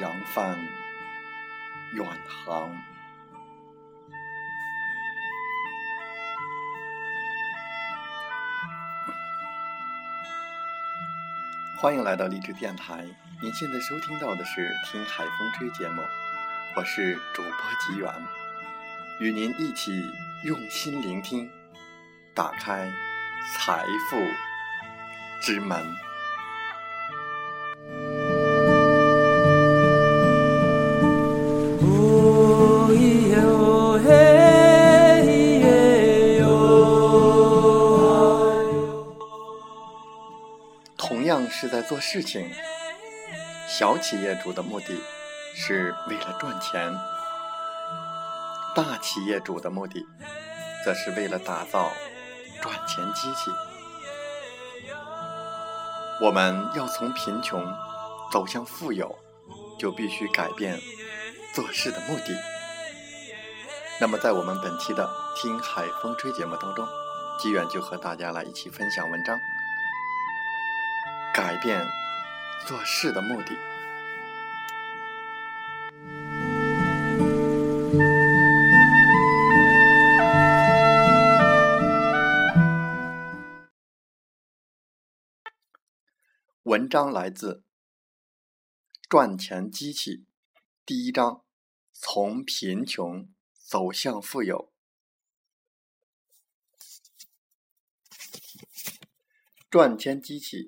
[0.00, 0.58] 扬帆
[1.92, 2.68] 远航。
[11.80, 13.04] 欢迎来到励志电台，
[13.40, 16.02] 您现在收听到的是《听海风吹》节目，
[16.74, 18.12] 我是主播吉远，
[19.20, 19.92] 与您一起
[20.44, 21.48] 用心聆听，
[22.34, 22.90] 打开
[23.54, 24.18] 财富。
[25.40, 25.78] 之门。
[41.88, 42.50] 做事情，
[43.68, 44.98] 小企业主的目的
[45.54, 46.92] 是为了赚钱，
[48.74, 50.04] 大企业主的目的
[50.84, 51.92] 则是为了打造
[52.62, 53.50] 赚钱机器。
[56.22, 57.62] 我们要从贫穷
[58.32, 59.18] 走向富有，
[59.78, 60.80] 就必须改变
[61.54, 62.34] 做事的目的。
[64.00, 65.06] 那么，在我们本期的
[65.40, 66.86] 《听海风吹》节目当中，
[67.38, 69.38] 机远就和大家来一起分享文章：
[71.36, 71.84] 改变
[72.64, 73.58] 做事的目的。
[86.62, 87.54] 文章来自
[89.08, 90.18] 《赚钱机器》
[90.86, 91.44] 第一章：
[91.92, 94.72] 从贫穷走向富有。
[99.68, 100.58] 《赚钱机器》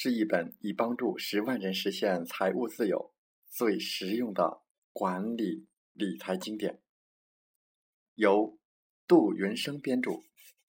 [0.00, 3.12] 是一本以帮助十万人实现财务自由
[3.48, 6.80] 最实用的管理理财经典，
[8.14, 8.56] 由
[9.08, 10.22] 杜云生编著，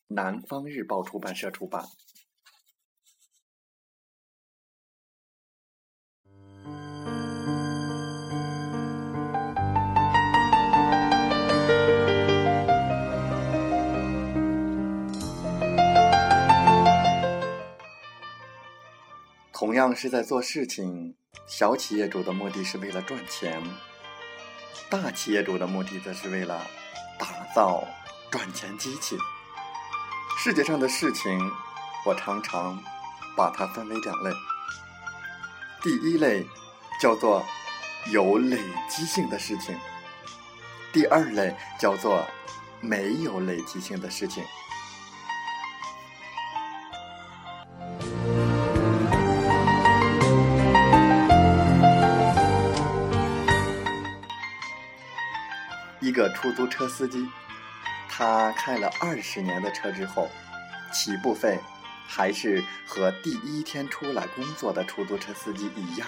[0.07, 1.85] 南方日报出版社出版。
[19.59, 21.13] 同样是在做事情，
[21.45, 23.61] 小企业主的目的是为了赚钱，
[24.89, 26.65] 大企业主的目的则是为了
[27.19, 27.83] 打造
[28.31, 29.17] 赚钱机器。
[30.37, 31.37] 世界上的事情，
[32.05, 32.81] 我常常
[33.35, 34.31] 把它分为两类。
[35.83, 36.47] 第一类
[37.01, 37.45] 叫做
[38.13, 39.77] 有累积性的事情，
[40.93, 42.25] 第二类叫做
[42.79, 44.41] 没有累积性的事情。
[56.19, 57.25] 个出租车司机，
[58.09, 60.29] 他开了二十年的车之后，
[60.91, 61.57] 起步费
[62.05, 66.05] 还是和第一天出来工作的出租车司机一样。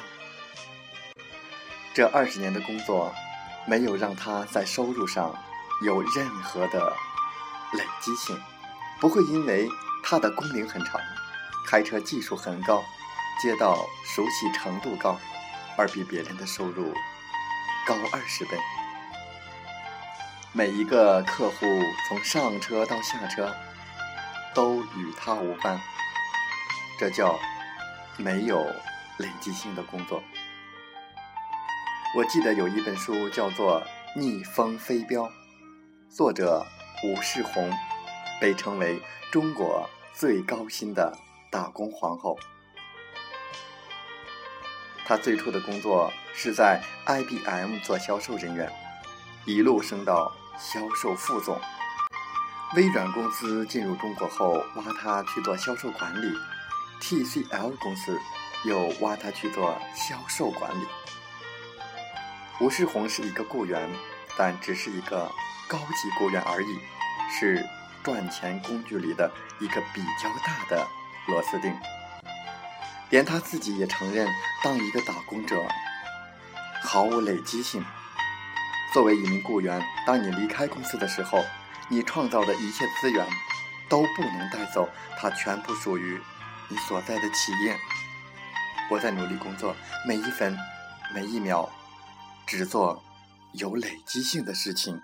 [1.93, 3.15] 这二十年的工作，
[3.65, 5.33] 没有让他在收入上
[5.85, 6.93] 有任何的
[7.71, 8.37] 累积性，
[8.99, 9.69] 不会因为
[10.03, 10.99] 他的工龄很长，
[11.65, 12.83] 开车技术很高，
[13.41, 15.17] 街道熟悉程度高，
[15.77, 16.93] 而比别人的收入
[17.87, 18.57] 高二十倍。
[20.53, 21.65] 每一个客户
[22.09, 23.55] 从上车到下车，
[24.53, 25.79] 都与他无关，
[26.99, 27.39] 这叫
[28.17, 28.61] 没有
[29.17, 30.21] 累积性的工作。
[32.17, 33.81] 我记得有一本书叫做
[34.19, 35.23] 《逆风飞镖》，
[36.09, 36.65] 作者
[37.05, 37.71] 武世红，
[38.41, 39.01] 被称为
[39.31, 41.17] 中国最高薪的
[41.49, 42.37] 打工皇后。
[45.05, 48.69] 她最初的工作是在 IBM 做销售人员，
[49.45, 50.29] 一路升到。
[50.63, 51.59] 销售副总，
[52.75, 56.31] 微软公司进入中国后，挖他去做销售管理
[57.01, 58.17] ；TCL 公司
[58.63, 60.85] 又挖他去做销售管理。
[62.59, 63.89] 吴世宏是一个雇员，
[64.37, 65.29] 但只是一个
[65.67, 66.79] 高级雇员而已，
[67.31, 67.65] 是
[68.03, 70.87] 赚钱工具里的一个比较大的
[71.27, 71.75] 螺丝钉。
[73.09, 74.27] 连他自己也承认，
[74.63, 75.59] 当一个打工者
[76.83, 77.83] 毫无累积性。
[78.93, 81.41] 作为一名雇员，当你离开公司的时候，
[81.87, 83.25] 你创造的一切资源
[83.89, 86.21] 都不能带走，它全部属于
[86.67, 87.77] 你所在的企业。
[88.89, 89.73] 我在努力工作，
[90.05, 90.57] 每一分
[91.15, 91.69] 每一秒，
[92.45, 93.01] 只做
[93.53, 95.01] 有累积性的事情。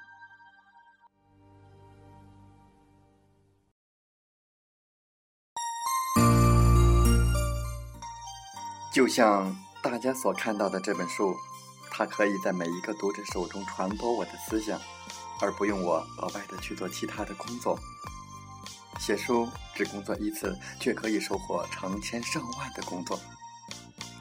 [8.94, 11.34] 就像大家所看到的这本书。
[11.98, 14.80] 它可以在每一个读者手中传播我的思想，
[15.42, 17.76] 而不用我额外的去做其他的工作。
[19.00, 23.20] 写书只工作一次，却可以收获成千上万的工作，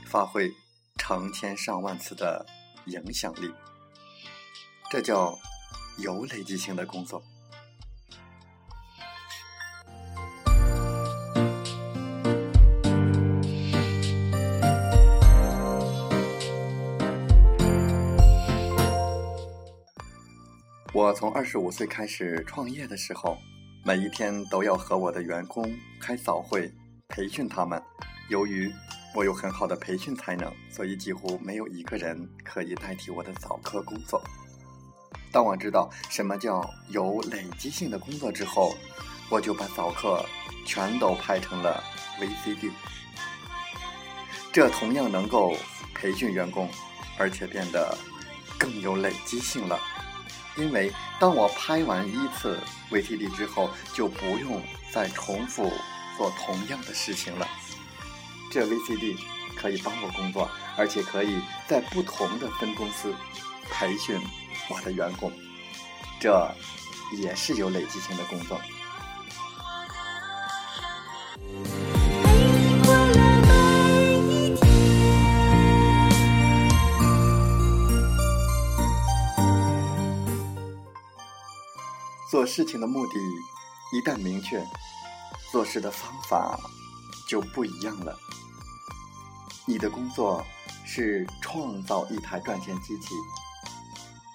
[0.07, 0.51] 发挥
[0.97, 2.47] 成千上万次的
[2.87, 3.53] 影响力。
[4.91, 5.39] 这叫
[5.99, 7.23] 有累积性的工作。
[20.97, 23.37] 我从二十五岁开始创业的时候，
[23.85, 25.71] 每一天都要和我的员工
[26.01, 26.73] 开早会，
[27.09, 27.79] 培训他们。
[28.31, 28.73] 由于
[29.15, 34.23] 我有很好的培训才能，所以几乎没有一个人可以代替我的早课工作。
[35.31, 38.75] 当我知道什么叫有累积性的工作之后，
[39.29, 40.25] 我就把早课
[40.65, 41.85] 全都拍成了
[42.19, 42.71] VCD。
[44.51, 45.55] 这同样能够
[45.95, 46.71] 培训员工，
[47.19, 47.95] 而且变得
[48.59, 49.79] 更有累积性了。
[50.57, 52.59] 因为当我拍完一次
[52.91, 55.71] VCD 之后，就不用再重复
[56.17, 57.47] 做同样的事情了。
[58.51, 59.19] 这 VCD
[59.55, 63.15] 可以帮我工作，而且可以在不同的分公司
[63.71, 64.19] 培训
[64.71, 65.33] 我的员工，
[66.21, 66.51] 这
[67.19, 68.61] 也是有累积性的工作。
[82.29, 83.13] 做事情的目的
[83.93, 84.61] 一旦明确，
[85.53, 86.59] 做事的方法
[87.29, 88.19] 就不一样了。
[89.65, 90.45] 你的工作
[90.85, 93.15] 是创造一台赚钱机器，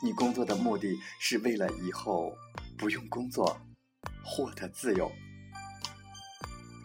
[0.02, 2.34] 你工作的目的是为了以后
[2.78, 3.58] 不用工作，
[4.24, 5.12] 获得自由。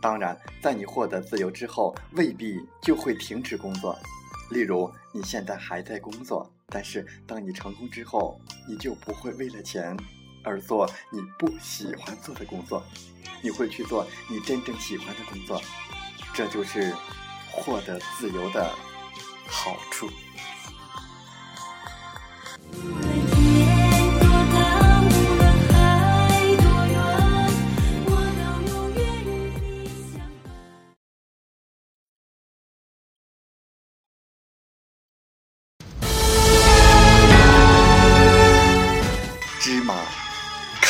[0.03, 3.97] 当然，在你获得自由之后，未必就会停止工作。
[4.51, 9.97] 例如，你现在还在工作，但是当你成功之后，你就不会为了钱。
[10.47, 12.83] 而做你不喜欢做的工作，
[13.43, 15.61] 你会去做你真正喜欢的工作，
[16.33, 16.95] 这就是
[17.51, 18.73] 获得自由的
[19.47, 20.09] 好处。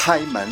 [0.08, 0.48] 开门。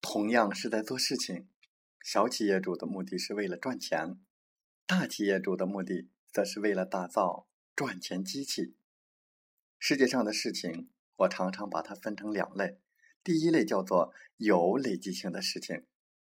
[0.00, 1.46] 同样是在做事情，
[2.02, 4.18] 小企业主的目的是为了赚钱，
[4.86, 8.74] 大企业主的目的则是为了打造赚钱机器。
[9.78, 12.78] 世界上的事情，我常常把它分成两类：
[13.22, 15.84] 第一类叫做有累积性的事情，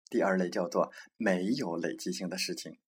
[0.09, 2.81] 第二类叫做没有累积性的事情。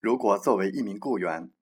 [0.00, 1.52] 如果作为一名雇员，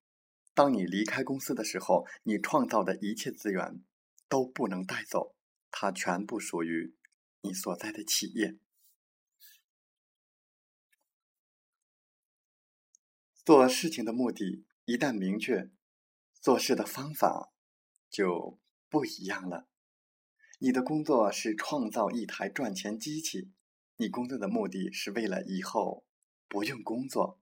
[0.55, 3.83] 当你离开公司的时候，你创造的一切资源
[4.29, 5.35] 都不能带走，
[5.73, 6.95] 它全部属于
[7.41, 8.57] 你所在的企业。
[13.45, 15.71] 做事情的目的一旦明确，
[16.41, 17.53] 做事的方法
[18.09, 19.67] 就不一样了。
[20.61, 23.51] 你的工作是创造一台赚钱机器，
[23.97, 26.05] 你工作的目的是为了以后
[26.47, 27.41] 不用工作。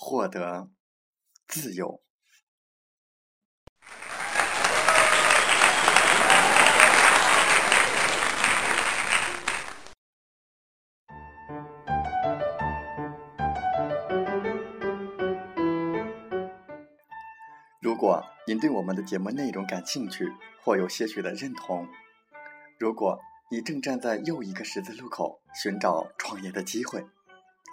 [0.00, 0.70] 获得
[1.48, 2.00] 自由。
[17.80, 21.88] 如果您对我们的节目内容感兴趣，或有些许的认同，
[22.78, 23.18] 如果
[23.50, 27.04] 你正站在又一个十字路口寻找创业的机会，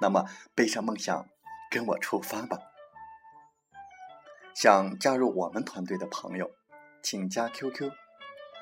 [0.01, 1.27] 那么背上梦想。
[1.75, 2.57] 跟我出发吧！
[4.53, 6.49] 想加入我们团队的朋友，
[7.03, 7.91] 请加 QQ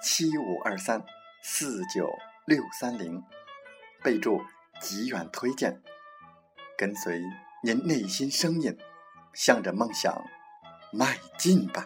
[0.02, 1.06] 七五二三
[1.44, 2.10] 四九
[2.48, 3.24] 六三零，
[4.04, 4.42] 备注
[4.82, 5.84] “极远推荐”，
[6.76, 7.22] 跟随
[7.64, 8.76] 您内心声音，
[9.36, 10.26] 向着梦想
[10.92, 11.86] 迈进吧！